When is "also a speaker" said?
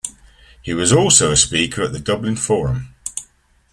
0.91-1.83